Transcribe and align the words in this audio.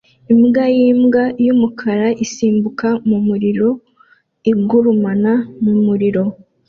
Imbwa 0.33 0.63
y'imbwa 0.77 1.23
n'umukara 1.45 2.07
isimbuka 2.25 2.87
mu 3.09 3.17
muriro 3.27 3.67
ugurumana 4.51 5.33
mu 5.63 5.73
murima 5.85 6.23